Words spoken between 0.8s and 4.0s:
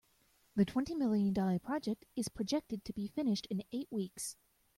million dollar project is projected to be finished in eight